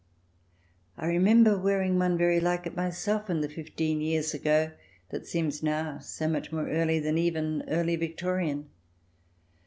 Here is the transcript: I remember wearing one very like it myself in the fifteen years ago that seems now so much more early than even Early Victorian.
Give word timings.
I 0.97 1.05
remember 1.05 1.59
wearing 1.59 1.99
one 1.99 2.17
very 2.17 2.39
like 2.39 2.65
it 2.65 2.75
myself 2.75 3.29
in 3.29 3.41
the 3.41 3.47
fifteen 3.47 4.01
years 4.01 4.33
ago 4.33 4.71
that 5.11 5.27
seems 5.27 5.61
now 5.61 5.99
so 5.99 6.27
much 6.27 6.51
more 6.51 6.67
early 6.67 6.97
than 6.99 7.19
even 7.19 7.63
Early 7.67 7.95
Victorian. 7.97 8.67